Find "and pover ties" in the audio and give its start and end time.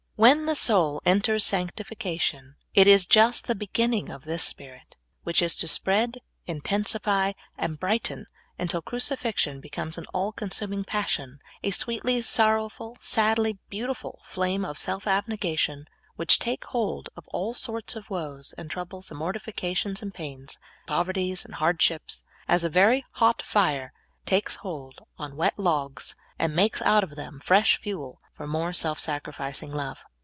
20.87-21.43